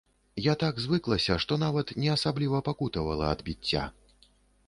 [0.43, 3.83] Я так звыклася, што нават не асабліва пакутавала ад біцця.